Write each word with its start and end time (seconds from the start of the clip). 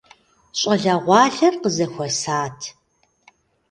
ЩӀалэгъуалэр 0.59 1.53
къызэхуэсат. 1.61 2.59